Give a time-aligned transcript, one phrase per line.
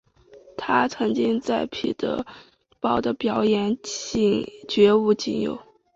[0.57, 2.25] 她曾经在圣彼得
[2.79, 3.77] 堡的表演
[4.67, 5.59] 绝无仅有。